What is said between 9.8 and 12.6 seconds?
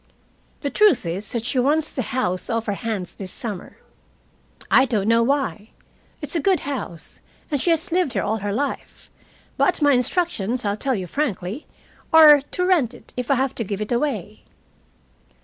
instructions, I'll tell you frankly, are